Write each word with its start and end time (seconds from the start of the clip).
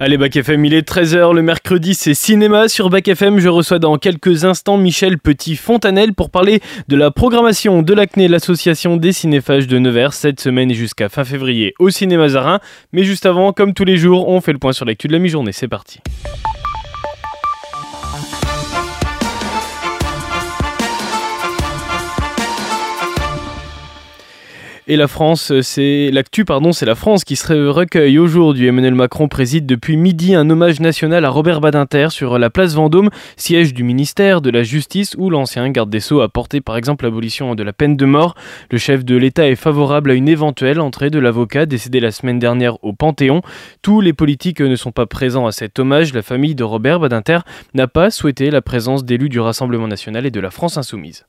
Allez, 0.00 0.16
Bac 0.16 0.36
FM, 0.36 0.64
il 0.64 0.74
est 0.74 0.88
13h 0.88 1.34
le 1.34 1.42
mercredi, 1.42 1.92
c'est 1.92 2.14
cinéma 2.14 2.68
sur 2.68 2.88
Bac 2.88 3.08
FM. 3.08 3.40
Je 3.40 3.48
reçois 3.48 3.80
dans 3.80 3.98
quelques 3.98 4.44
instants 4.44 4.76
Michel 4.76 5.18
Petit-Fontanel 5.18 6.14
pour 6.14 6.30
parler 6.30 6.60
de 6.86 6.94
la 6.94 7.10
programmation 7.10 7.82
de 7.82 7.94
l'ACNE, 7.94 8.28
l'association 8.28 8.96
des 8.96 9.10
cinéphages 9.10 9.66
de 9.66 9.76
Nevers, 9.80 10.12
cette 10.12 10.38
semaine 10.38 10.70
et 10.70 10.74
jusqu'à 10.74 11.08
fin 11.08 11.24
février 11.24 11.74
au 11.80 11.90
cinéma 11.90 12.28
Zarin. 12.28 12.60
Mais 12.92 13.02
juste 13.02 13.26
avant, 13.26 13.52
comme 13.52 13.74
tous 13.74 13.84
les 13.84 13.96
jours, 13.96 14.28
on 14.28 14.40
fait 14.40 14.52
le 14.52 14.60
point 14.60 14.72
sur 14.72 14.84
l'actu 14.84 15.08
de 15.08 15.12
la 15.14 15.18
mi-journée. 15.18 15.50
C'est 15.50 15.66
parti. 15.66 15.98
Et 24.90 24.96
la 24.96 25.06
France, 25.06 25.52
c'est 25.60 26.08
l'actu, 26.10 26.46
pardon, 26.46 26.72
c'est 26.72 26.86
la 26.86 26.94
France 26.94 27.22
qui 27.24 27.36
se 27.36 27.52
recueille 27.52 28.18
aujourd'hui. 28.18 28.68
Emmanuel 28.68 28.94
Macron 28.94 29.28
préside 29.28 29.66
depuis 29.66 29.98
midi 29.98 30.34
un 30.34 30.48
hommage 30.48 30.80
national 30.80 31.26
à 31.26 31.28
Robert 31.28 31.60
Badinter 31.60 32.08
sur 32.08 32.38
la 32.38 32.48
place 32.48 32.74
Vendôme, 32.74 33.10
siège 33.36 33.74
du 33.74 33.82
ministère 33.82 34.40
de 34.40 34.48
la 34.48 34.62
Justice, 34.62 35.14
où 35.18 35.28
l'ancien 35.28 35.68
garde 35.68 35.90
des 35.90 36.00
Sceaux 36.00 36.22
a 36.22 36.30
porté 36.30 36.62
par 36.62 36.78
exemple 36.78 37.04
l'abolition 37.04 37.54
de 37.54 37.62
la 37.62 37.74
peine 37.74 37.98
de 37.98 38.06
mort. 38.06 38.34
Le 38.70 38.78
chef 38.78 39.04
de 39.04 39.14
l'État 39.14 39.46
est 39.46 39.56
favorable 39.56 40.10
à 40.10 40.14
une 40.14 40.26
éventuelle 40.26 40.80
entrée 40.80 41.10
de 41.10 41.18
l'avocat 41.18 41.66
décédé 41.66 42.00
la 42.00 42.10
semaine 42.10 42.38
dernière 42.38 42.82
au 42.82 42.94
Panthéon. 42.94 43.42
Tous 43.82 44.00
les 44.00 44.14
politiques 44.14 44.62
ne 44.62 44.74
sont 44.74 44.92
pas 44.92 45.04
présents 45.04 45.46
à 45.46 45.52
cet 45.52 45.78
hommage. 45.78 46.14
La 46.14 46.22
famille 46.22 46.54
de 46.54 46.64
Robert 46.64 46.98
Badinter 46.98 47.40
n'a 47.74 47.88
pas 47.88 48.10
souhaité 48.10 48.50
la 48.50 48.62
présence 48.62 49.04
d'élus 49.04 49.28
du 49.28 49.38
Rassemblement 49.38 49.86
national 49.86 50.24
et 50.24 50.30
de 50.30 50.40
la 50.40 50.50
France 50.50 50.78
insoumise. 50.78 51.26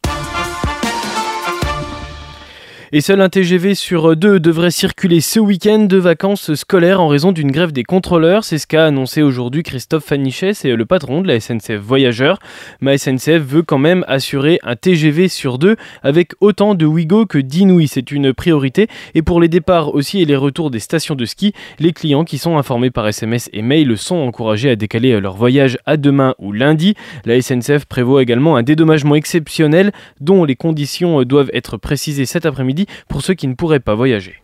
Et 2.91 3.01
seul 3.01 3.21
un 3.21 3.29
TGV 3.29 3.75
sur 3.75 4.15
deux 4.15 4.39
devrait 4.39 4.71
circuler 4.71 5.21
ce 5.21 5.39
week-end 5.39 5.77
de 5.77 5.97
vacances 5.97 6.55
scolaires 6.55 7.01
en 7.01 7.07
raison 7.07 7.31
d'une 7.31 7.51
grève 7.51 7.71
des 7.71 7.83
contrôleurs. 7.83 8.43
C'est 8.43 8.57
ce 8.57 8.65
qu'a 8.65 8.87
annoncé 8.87 9.21
aujourd'hui 9.21 9.61
Christophe 9.61 10.05
Fanichet, 10.05 10.55
c'est 10.55 10.75
le 10.75 10.85
patron 10.87 11.21
de 11.21 11.27
la 11.27 11.39
SNCF 11.39 11.75
Voyageurs. 11.75 12.39
Ma 12.81 12.97
SNCF 12.97 13.43
veut 13.43 13.61
quand 13.61 13.77
même 13.77 14.03
assurer 14.07 14.57
un 14.63 14.75
TGV 14.75 15.27
sur 15.27 15.59
deux 15.59 15.75
avec 16.01 16.31
autant 16.39 16.73
de 16.73 16.87
Wigo 16.87 17.27
que 17.27 17.37
d'Inouï. 17.37 17.87
C'est 17.87 18.09
une 18.09 18.33
priorité. 18.33 18.87
Et 19.13 19.21
pour 19.21 19.39
les 19.39 19.49
départs 19.49 19.93
aussi 19.93 20.23
et 20.23 20.25
les 20.25 20.35
retours 20.35 20.71
des 20.71 20.79
stations 20.79 21.13
de 21.13 21.25
ski, 21.25 21.53
les 21.77 21.93
clients 21.93 22.23
qui 22.23 22.39
sont 22.39 22.57
informés 22.57 22.89
par 22.89 23.07
SMS 23.07 23.51
et 23.53 23.61
mail 23.61 23.99
sont 23.99 24.15
encouragés 24.15 24.71
à 24.71 24.75
décaler 24.75 25.19
leur 25.19 25.35
voyage 25.35 25.77
à 25.85 25.95
demain 25.95 26.33
ou 26.39 26.53
lundi. 26.53 26.95
La 27.25 27.39
SNCF 27.39 27.85
prévoit 27.85 28.23
également 28.23 28.55
un 28.55 28.63
dédommagement 28.63 29.13
exceptionnel 29.13 29.91
dont 30.21 30.43
les 30.43 30.55
conditions 30.55 31.21
doivent 31.21 31.51
être 31.53 31.77
précisées 31.77 32.25
cet 32.25 32.47
après-midi 32.47 32.78
pour 33.07 33.21
ceux 33.21 33.33
qui 33.33 33.47
ne 33.47 33.55
pourraient 33.55 33.79
pas 33.79 33.95
voyager. 33.95 34.41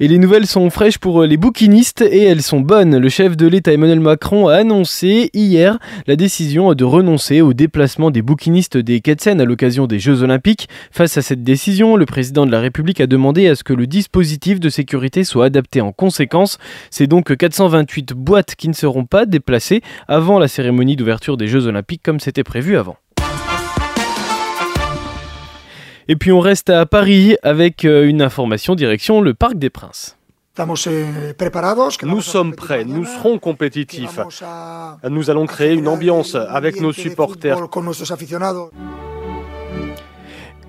Et 0.00 0.08
les 0.08 0.18
nouvelles 0.18 0.46
sont 0.46 0.70
fraîches 0.70 0.98
pour 0.98 1.22
les 1.22 1.36
bouquinistes 1.36 2.02
et 2.02 2.24
elles 2.24 2.42
sont 2.42 2.60
bonnes. 2.60 2.98
Le 2.98 3.08
chef 3.08 3.36
de 3.36 3.46
l'État 3.46 3.72
Emmanuel 3.72 4.00
Macron 4.00 4.48
a 4.48 4.56
annoncé 4.56 5.30
hier 5.34 5.78
la 6.08 6.16
décision 6.16 6.74
de 6.74 6.84
renoncer 6.84 7.42
au 7.42 7.52
déplacement 7.52 8.10
des 8.10 8.20
bouquinistes 8.20 8.76
des 8.76 9.00
Ketsen 9.00 9.40
à 9.40 9.44
l'occasion 9.44 9.86
des 9.86 10.00
Jeux 10.00 10.22
Olympiques. 10.22 10.68
Face 10.90 11.16
à 11.16 11.22
cette 11.22 11.44
décision, 11.44 11.96
le 11.96 12.06
président 12.06 12.44
de 12.44 12.50
la 12.50 12.60
République 12.60 13.00
a 13.00 13.06
demandé 13.06 13.46
à 13.46 13.54
ce 13.54 13.62
que 13.62 13.72
le 13.72 13.86
dispositif 13.86 14.58
de 14.58 14.68
sécurité 14.68 15.22
soit 15.22 15.46
adapté 15.46 15.80
en 15.80 15.92
conséquence. 15.92 16.58
C'est 16.90 17.06
donc 17.06 17.34
428 17.36 18.14
boîtes 18.14 18.56
qui 18.56 18.68
ne 18.68 18.74
seront 18.74 19.04
pas 19.04 19.26
déplacées 19.26 19.80
avant 20.08 20.40
la 20.40 20.48
cérémonie 20.48 20.96
d'ouverture 20.96 21.36
des 21.36 21.46
Jeux 21.46 21.66
Olympiques 21.68 22.02
comme 22.02 22.18
c'était 22.18 22.44
prévu 22.44 22.76
avant. 22.76 22.96
Et 26.08 26.16
puis 26.16 26.32
on 26.32 26.40
reste 26.40 26.70
à 26.70 26.84
Paris 26.86 27.36
avec 27.42 27.84
euh, 27.84 28.06
une 28.06 28.20
information 28.20 28.74
direction 28.74 29.20
le 29.20 29.34
Parc 29.34 29.54
des 29.56 29.70
Princes. 29.70 30.16
Nous 32.02 32.20
sommes 32.20 32.54
prêts, 32.54 32.84
nous 32.84 33.04
serons 33.04 33.38
compétitifs. 33.38 34.20
Nous 35.08 35.30
allons 35.30 35.46
créer 35.46 35.72
une 35.72 35.88
ambiance 35.88 36.36
avec 36.36 36.80
nos 36.80 36.92
supporters 36.92 37.58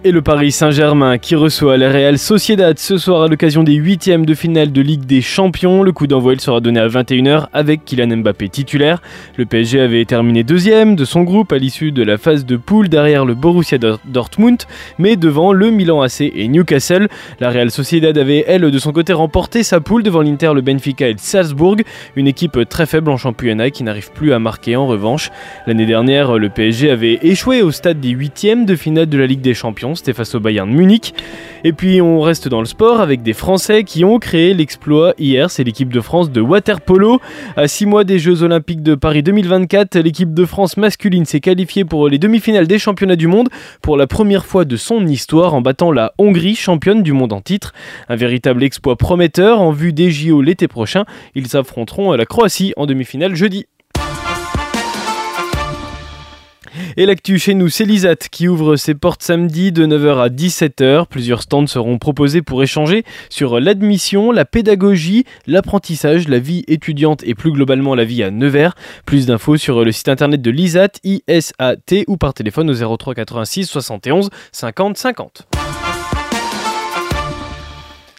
et 0.05 0.11
le 0.11 0.21
Paris 0.21 0.51
Saint-Germain 0.51 1.17
qui 1.17 1.33
reçoit 1.33 1.77
la 1.77 1.91
Real 1.91 2.19
Sociedad 2.19 2.77
ce 2.77 2.99
soir 2.99 3.23
à 3.23 3.27
l'occasion 3.27 3.63
des 3.63 3.73
huitièmes 3.73 4.23
de 4.23 4.35
finale 4.35 4.71
de 4.71 4.79
Ligue 4.79 5.07
des 5.07 5.23
Champions. 5.23 5.81
Le 5.81 5.91
coup 5.93 6.05
d'envoi 6.05 6.37
sera 6.37 6.59
donné 6.59 6.79
à 6.79 6.87
21h 6.87 7.47
avec 7.53 7.85
Kylian 7.85 8.17
Mbappé 8.17 8.49
titulaire. 8.49 9.01
Le 9.35 9.47
PSG 9.47 9.81
avait 9.81 10.05
terminé 10.05 10.43
deuxième 10.43 10.95
de 10.95 11.05
son 11.05 11.23
groupe 11.23 11.51
à 11.51 11.57
l'issue 11.57 11.91
de 11.91 12.03
la 12.03 12.19
phase 12.19 12.45
de 12.45 12.55
poule 12.55 12.87
derrière 12.87 13.25
le 13.25 13.33
Borussia 13.33 13.79
Dortmund, 14.05 14.59
mais 14.99 15.15
devant 15.15 15.53
le 15.53 15.71
Milan 15.71 16.03
AC 16.03 16.21
et 16.21 16.47
Newcastle. 16.49 17.07
La 17.39 17.49
Real 17.49 17.71
Sociedad 17.71 18.15
avait 18.15 18.45
elle 18.47 18.69
de 18.69 18.77
son 18.77 18.91
côté 18.91 19.11
remporté 19.11 19.63
sa 19.63 19.79
poule 19.79 20.03
devant 20.03 20.21
l'Inter, 20.21 20.51
le 20.53 20.61
Benfica 20.61 21.07
et 21.07 21.13
le 21.13 21.17
Salzbourg, 21.17 21.77
une 22.15 22.27
équipe 22.27 22.59
très 22.69 22.85
faible 22.85 23.09
en 23.09 23.17
championnat 23.17 23.71
qui 23.71 23.83
n'arrive 23.83 24.11
plus 24.11 24.33
à 24.33 24.37
marquer 24.37 24.75
en 24.75 24.85
revanche. 24.85 25.31
L'année 25.65 25.87
dernière, 25.87 26.37
le 26.37 26.49
PSG 26.49 26.91
avait 26.91 27.17
échoué 27.23 27.63
au 27.63 27.71
stade 27.71 27.99
des 27.99 28.09
huitièmes 28.09 28.67
de 28.67 28.75
finale 28.75 29.09
de 29.09 29.17
la 29.17 29.25
Ligue 29.25 29.41
des 29.41 29.55
Champions 29.55 29.94
face 30.13 30.35
au 30.35 30.39
Bayern 30.39 30.69
Munich. 30.69 31.13
Et 31.63 31.73
puis 31.73 32.01
on 32.01 32.21
reste 32.21 32.47
dans 32.47 32.59
le 32.59 32.65
sport 32.65 33.01
avec 33.01 33.23
des 33.23 33.33
Français 33.33 33.83
qui 33.83 34.05
ont 34.05 34.19
créé 34.19 34.53
l'exploit 34.53 35.13
hier, 35.17 35.49
c'est 35.49 35.63
l'équipe 35.63 35.91
de 35.91 36.01
France 36.01 36.31
de 36.31 36.41
waterpolo. 36.41 37.19
À 37.57 37.67
6 37.67 37.85
mois 37.85 38.03
des 38.03 38.19
Jeux 38.19 38.43
Olympiques 38.43 38.83
de 38.83 38.95
Paris 38.95 39.23
2024, 39.23 39.97
l'équipe 39.99 40.33
de 40.33 40.45
France 40.45 40.77
masculine 40.77 41.25
s'est 41.25 41.39
qualifiée 41.39 41.85
pour 41.85 42.07
les 42.09 42.17
demi-finales 42.17 42.67
des 42.67 42.79
championnats 42.79 43.15
du 43.15 43.27
monde 43.27 43.49
pour 43.81 43.97
la 43.97 44.07
première 44.07 44.45
fois 44.45 44.65
de 44.65 44.77
son 44.77 45.05
histoire 45.07 45.53
en 45.53 45.61
battant 45.61 45.91
la 45.91 46.13
Hongrie, 46.17 46.55
championne 46.55 47.03
du 47.03 47.13
monde 47.13 47.33
en 47.33 47.41
titre. 47.41 47.73
Un 48.09 48.15
véritable 48.15 48.63
exploit 48.63 48.95
prometteur 48.95 49.61
en 49.61 49.71
vue 49.71 49.93
des 49.93 50.11
JO 50.11 50.41
l'été 50.41 50.67
prochain. 50.67 51.05
Ils 51.35 51.55
affronteront 51.57 52.13
la 52.13 52.25
Croatie 52.25 52.73
en 52.77 52.85
demi-finale 52.85 53.35
jeudi. 53.35 53.65
Et 56.97 57.05
l'actu 57.05 57.39
chez 57.39 57.53
nous, 57.53 57.69
c'est 57.69 57.85
Lisat 57.85 58.15
qui 58.15 58.47
ouvre 58.47 58.75
ses 58.75 58.93
portes 58.95 59.23
samedi 59.23 59.71
de 59.71 59.85
9h 59.85 60.21
à 60.21 60.29
17h. 60.29 61.07
Plusieurs 61.07 61.41
stands 61.41 61.67
seront 61.67 61.97
proposés 61.97 62.41
pour 62.41 62.63
échanger 62.63 63.03
sur 63.29 63.59
l'admission, 63.59 64.31
la 64.31 64.45
pédagogie, 64.45 65.25
l'apprentissage, 65.47 66.27
la 66.27 66.39
vie 66.39 66.63
étudiante 66.67 67.21
et 67.25 67.35
plus 67.35 67.51
globalement 67.51 67.95
la 67.95 68.05
vie 68.05 68.23
à 68.23 68.31
Nevers. 68.31 68.75
Plus 69.05 69.25
d'infos 69.25 69.57
sur 69.57 69.83
le 69.83 69.91
site 69.91 70.09
internet 70.09 70.41
de 70.41 70.51
Lisat, 70.51 70.89
ISAT 71.03 72.05
ou 72.07 72.17
par 72.17 72.33
téléphone 72.33 72.69
au 72.69 72.97
03 72.97 73.15
86 73.15 73.65
71 73.65 74.29
50 74.51 74.97
50. 74.97 75.47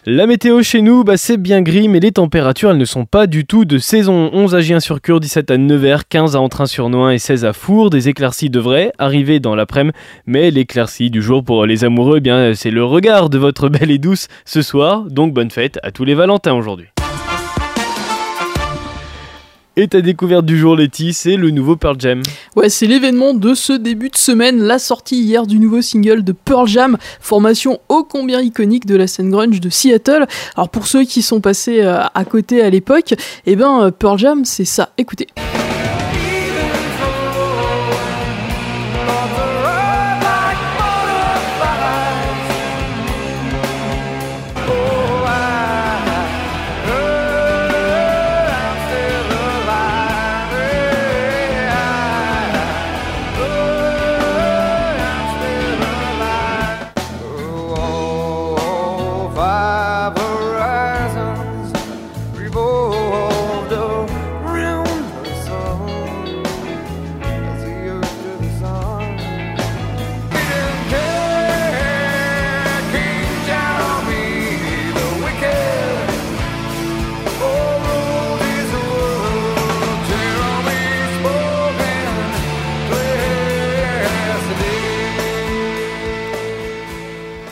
La 0.09 0.25
météo 0.25 0.63
chez 0.63 0.81
nous, 0.81 1.03
bah 1.03 1.17
c'est 1.17 1.35
bien 1.35 1.61
gris, 1.61 1.89
mais 1.89 1.99
les 1.99 2.13
températures, 2.13 2.71
elles 2.71 2.77
ne 2.77 2.85
sont 2.85 3.03
pas 3.03 3.27
du 3.27 3.45
tout 3.45 3.65
de 3.65 3.77
saison. 3.77 4.29
11 4.31 4.55
à 4.55 4.61
Gien-sur-Cure, 4.61 5.19
17 5.19 5.51
à 5.51 5.57
Nevers, 5.57 6.07
15 6.07 6.37
à 6.37 6.39
Entrain-sur-Noin 6.39 7.11
et 7.11 7.17
16 7.17 7.43
à 7.43 7.51
Four. 7.51 7.89
Des 7.89 8.07
éclaircies 8.07 8.49
devraient 8.49 8.93
arriver 8.99 9.41
dans 9.41 9.53
l'après-midi, 9.53 9.97
mais 10.25 10.49
l'éclaircie 10.49 11.09
du 11.09 11.21
jour 11.21 11.43
pour 11.43 11.65
les 11.65 11.83
amoureux, 11.83 12.19
eh 12.19 12.21
bien 12.21 12.53
c'est 12.53 12.71
le 12.71 12.85
regard 12.85 13.29
de 13.29 13.37
votre 13.37 13.67
belle 13.69 13.91
et 13.91 13.97
douce 13.97 14.29
ce 14.45 14.61
soir. 14.61 15.01
Donc 15.09 15.33
bonne 15.33 15.51
fête 15.51 15.77
à 15.83 15.91
tous 15.91 16.05
les 16.05 16.15
Valentins 16.15 16.53
aujourd'hui. 16.53 16.87
Et 19.79 19.87
ta 19.87 20.01
découverte 20.01 20.43
du 20.43 20.57
jour, 20.57 20.75
Letty, 20.75 21.13
c'est 21.13 21.35
le 21.35 21.51
nouveau 21.51 21.75
Pearl 21.75 21.97
Jam. 21.99 22.23
Ouais, 22.55 22.67
c'est 22.67 22.87
l'événement 22.87 23.35
de 23.35 23.53
ce 23.53 23.73
début 23.73 24.09
de 24.09 24.17
semaine, 24.17 24.59
la 24.63 24.79
sortie 24.79 25.21
hier 25.21 25.45
du 25.45 25.59
nouveau 25.59 25.83
single 25.83 26.23
de 26.23 26.31
Pearl 26.31 26.67
Jam, 26.67 26.97
formation 27.21 27.79
ô 27.87 28.03
combien 28.03 28.41
iconique 28.41 28.87
de 28.87 28.95
la 28.95 29.05
scène 29.05 29.29
grunge 29.29 29.59
de 29.59 29.69
Seattle. 29.69 30.25
Alors 30.55 30.69
pour 30.69 30.87
ceux 30.87 31.03
qui 31.03 31.21
sont 31.21 31.41
passés 31.41 31.81
euh, 31.83 31.99
à 32.11 32.25
côté 32.25 32.63
à 32.63 32.71
l'époque, 32.71 33.13
eh 33.45 33.55
ben 33.55 33.83
euh, 33.83 33.91
Pearl 33.91 34.17
Jam, 34.17 34.45
c'est 34.45 34.65
ça. 34.65 34.89
Écoutez. 34.97 35.27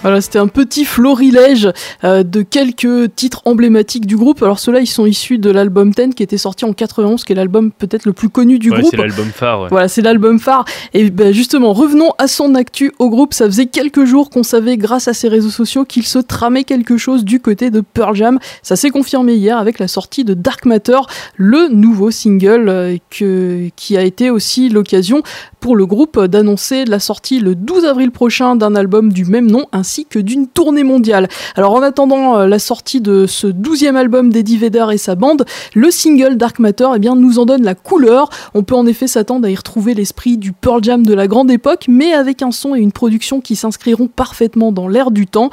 Voilà, 0.05 0.21
c'était 0.21 0.37
un 0.37 0.47
petit 0.47 0.85
florilège 0.85 1.67
euh, 2.03 2.21
de 2.21 2.43
quelques 2.43 3.15
titres 3.15 3.41
emblématiques 3.45 4.05
du 4.05 4.15
groupe. 4.15 4.43
Alors 4.43 4.59
ceux-là, 4.59 4.79
ils 4.79 4.85
sont 4.85 5.07
issus 5.07 5.39
de 5.39 5.49
l'album 5.49 5.89
10 5.89 6.13
qui 6.13 6.21
était 6.21 6.37
sorti 6.37 6.63
en 6.63 6.73
91, 6.73 7.23
qui 7.23 7.33
est 7.33 7.35
l'album 7.35 7.71
peut-être 7.71 8.05
le 8.05 8.13
plus 8.13 8.29
connu 8.29 8.59
du 8.59 8.69
groupe. 8.69 8.85
C'est 8.91 8.97
l'album 8.97 9.29
phare. 9.29 9.67
Voilà, 9.69 9.87
c'est 9.87 10.03
l'album 10.03 10.39
phare. 10.39 10.63
Et 10.93 11.09
ben, 11.09 11.33
justement, 11.33 11.73
revenons 11.73 12.11
à 12.19 12.27
son 12.27 12.53
actu 12.53 12.93
au 12.99 13.09
groupe. 13.09 13.33
Ça 13.33 13.47
faisait 13.47 13.65
quelques 13.65 14.05
jours 14.05 14.29
qu'on 14.29 14.43
savait, 14.43 14.77
grâce 14.77 15.07
à 15.07 15.15
ses 15.15 15.27
réseaux 15.27 15.49
sociaux, 15.49 15.85
qu'il 15.85 16.05
se 16.05 16.19
tramait 16.19 16.65
quelque 16.65 16.97
chose 16.97 17.25
du 17.25 17.39
côté 17.39 17.71
de 17.71 17.81
Pearl 17.81 18.15
Jam. 18.15 18.37
Ça 18.61 18.75
s'est 18.75 18.91
confirmé 18.91 19.33
hier 19.33 19.57
avec 19.57 19.79
la 19.79 19.87
sortie 19.87 20.23
de 20.23 20.35
Dark 20.35 20.65
Matter, 20.65 20.99
le 21.35 21.67
nouveau 21.69 22.11
single 22.11 22.69
euh, 22.69 22.97
que, 23.09 23.69
qui 23.75 23.97
a 23.97 24.03
été 24.03 24.29
aussi 24.29 24.69
l'occasion 24.69 25.23
pour 25.59 25.75
le 25.75 25.87
groupe 25.87 26.23
d'annoncer 26.25 26.85
la 26.85 26.99
sortie 26.99 27.39
le 27.39 27.55
12 27.55 27.85
avril 27.85 28.11
prochain 28.11 28.55
d'un 28.55 28.75
album 28.75 29.11
du 29.11 29.25
même 29.25 29.49
nom 29.49 29.65
ainsi 29.71 29.94
que 30.03 30.19
d'une 30.19 30.47
tournée 30.47 30.83
mondiale. 30.83 31.29
Alors 31.55 31.73
en 31.73 31.81
attendant 31.81 32.37
euh, 32.37 32.47
la 32.47 32.59
sortie 32.59 32.99
de 32.99 33.25
ce 33.25 33.47
douzième 33.47 33.95
album 33.95 34.31
d'Eddie 34.31 34.57
Vedder 34.57 34.87
et 34.91 34.97
sa 34.97 35.15
bande, 35.15 35.45
le 35.73 35.91
single 35.91 36.35
Dark 36.35 36.59
Matter 36.59 36.87
eh 36.95 36.99
bien, 36.99 37.15
nous 37.15 37.39
en 37.39 37.45
donne 37.45 37.63
la 37.63 37.75
couleur. 37.75 38.29
On 38.53 38.63
peut 38.63 38.75
en 38.75 38.85
effet 38.85 39.07
s'attendre 39.07 39.47
à 39.47 39.49
y 39.49 39.55
retrouver 39.55 39.93
l'esprit 39.93 40.37
du 40.37 40.51
Pearl 40.51 40.83
Jam 40.83 41.05
de 41.05 41.13
la 41.13 41.27
grande 41.27 41.49
époque, 41.49 41.85
mais 41.87 42.13
avec 42.13 42.41
un 42.41 42.51
son 42.51 42.75
et 42.75 42.79
une 42.79 42.91
production 42.91 43.39
qui 43.39 43.55
s'inscriront 43.55 44.07
parfaitement 44.07 44.73
dans 44.73 44.89
l'air 44.89 45.11
du 45.11 45.27
temps. 45.27 45.49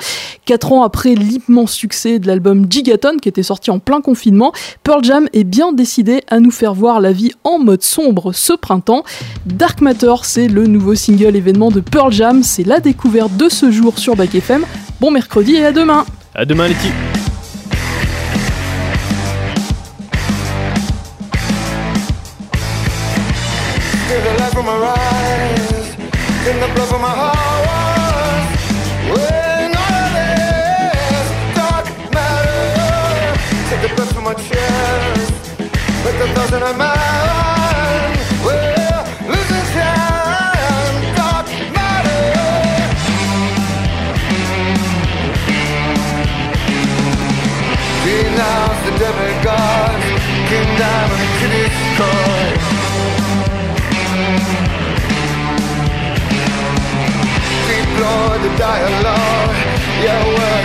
Quatre 0.47 0.73
ans 0.73 0.83
après 0.83 1.15
l'immense 1.15 1.73
succès 1.73 2.19
de 2.19 2.27
l'album 2.27 2.67
Gigaton 2.69 3.19
qui 3.21 3.29
était 3.29 3.45
sorti 3.45 3.71
en 3.71 3.79
plein 3.79 4.01
confinement, 4.01 4.53
Pearl 4.83 5.05
Jam 5.05 5.29
est 5.33 5.45
bien 5.45 5.73
décidé 5.73 6.23
à 6.29 6.41
nous 6.41 6.51
faire 6.51 6.75
voir 6.75 7.01
la 7.01 7.13
vie 7.13 7.33
en 7.45 7.59
mode 7.59 7.83
sombre 7.83 8.33
ce 8.33 8.55
printemps. 8.55 9.05
Dark 9.47 9.81
Matter 9.81 10.15
c'est 10.23 10.49
le 10.49 10.67
nouveau 10.67 10.95
single 10.95 11.37
événement 11.37 11.71
de 11.71 11.81
Pearl 11.81 12.13
Jam. 12.13 12.43
C'est 12.43 12.65
la 12.65 12.81
découverte 12.81 13.37
de 13.37 13.49
ce 13.49 13.71
jour 13.71 13.99
sur 13.99 14.17
FM. 14.31 14.65
Bon 15.01 15.11
mercredi 15.11 15.57
et 15.57 15.67
à 15.67 15.73
demain. 15.73 16.05
À 16.35 16.45
demain, 16.45 16.69
Letty. 16.69 16.89
demigods 26.45 26.93
the 58.43 58.57
dialogue. 58.57 59.55
Yeah, 60.03 60.25
well. 60.35 60.62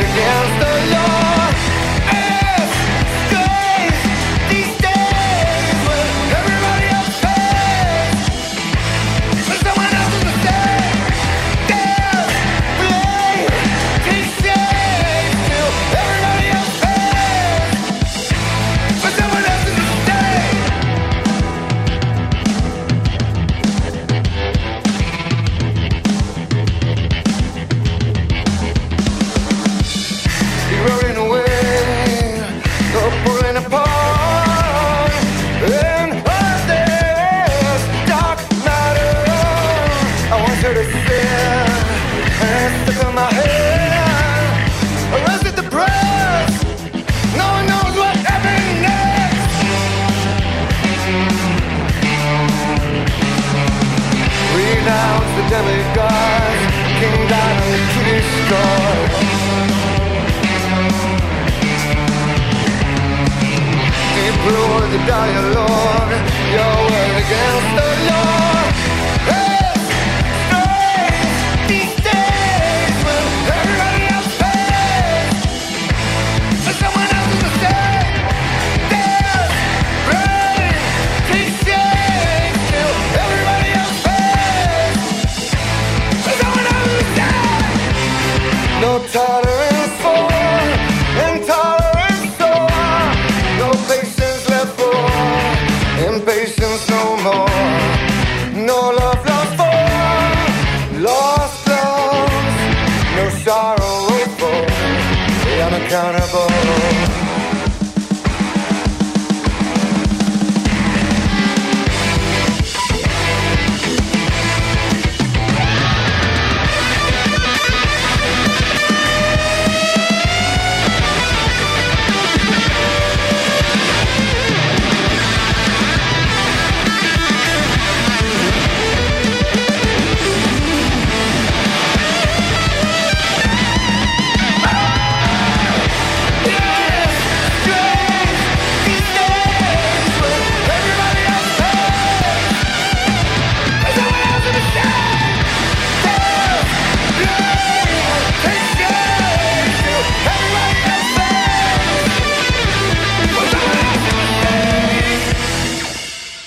demigod 55.50 56.58
King 57.00 57.28
Diamond, 57.32 57.86
Kitty 57.94 58.20
Score 58.36 58.98
Deep 64.16 64.36
blue, 64.44 64.88
the 64.92 65.00
dialogue 65.08 66.14
Your 66.56 66.76
word 66.92 67.14
against 67.24 67.70
the 67.78 67.88
law. 68.10 68.37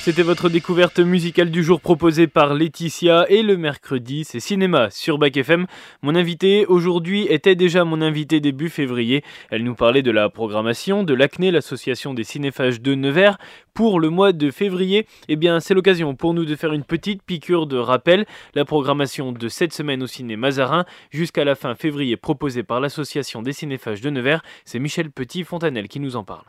C'était 0.02 0.22
votre 0.22 0.48
découverte 0.48 0.98
musicale 0.98 1.50
du 1.50 1.62
jour 1.62 1.78
proposée 1.78 2.26
par 2.26 2.54
Laetitia 2.54 3.26
et 3.28 3.42
le 3.42 3.58
mercredi, 3.58 4.24
c'est 4.24 4.40
cinéma 4.40 4.88
sur 4.88 5.18
Bac 5.18 5.36
FM. 5.36 5.66
Mon 6.00 6.14
invité 6.14 6.64
aujourd'hui 6.64 7.26
était 7.28 7.54
déjà 7.54 7.84
mon 7.84 8.00
invité 8.00 8.40
début 8.40 8.70
février. 8.70 9.22
Elle 9.50 9.62
nous 9.62 9.74
parlait 9.74 10.00
de 10.00 10.10
la 10.10 10.30
programmation 10.30 11.04
de 11.04 11.12
l'ACNE, 11.12 11.50
l'association 11.50 12.14
des 12.14 12.24
cinéphages 12.24 12.80
de 12.80 12.94
Nevers, 12.94 13.36
pour 13.74 14.00
le 14.00 14.08
mois 14.08 14.32
de 14.32 14.50
février. 14.50 15.06
Eh 15.28 15.36
bien, 15.36 15.60
c'est 15.60 15.74
l'occasion 15.74 16.14
pour 16.14 16.32
nous 16.32 16.46
de 16.46 16.56
faire 16.56 16.72
une 16.72 16.84
petite 16.84 17.22
piqûre 17.22 17.66
de 17.66 17.76
rappel. 17.76 18.24
La 18.54 18.64
programmation 18.64 19.32
de 19.32 19.48
cette 19.48 19.74
semaine 19.74 20.02
au 20.02 20.06
ciné 20.06 20.36
Mazarin 20.36 20.86
jusqu'à 21.10 21.44
la 21.44 21.54
fin 21.54 21.74
février 21.74 22.16
proposée 22.16 22.62
par 22.62 22.80
l'association 22.80 23.42
des 23.42 23.52
cinéphages 23.52 24.00
de 24.00 24.08
Nevers, 24.08 24.42
c'est 24.64 24.78
Michel 24.78 25.10
Petit-Fontanel 25.10 25.88
qui 25.88 26.00
nous 26.00 26.16
en 26.16 26.24
parle. 26.24 26.46